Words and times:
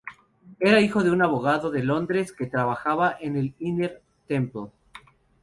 Era 0.59 0.81
hijo 0.81 1.03
de 1.03 1.11
un 1.11 1.21
abogado 1.21 1.69
de 1.69 1.83
Londres, 1.83 2.31
que 2.33 2.47
trabajaba 2.47 3.17
en 3.21 3.35
el 3.35 3.53
Inner 3.59 4.01
Temple. 4.27 4.71